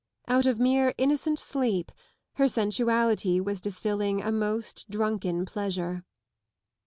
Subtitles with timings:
[0.27, 1.91] Out of mere innocent sleep
[2.37, 6.03] her sensuality was distilling a most drunken pleasure.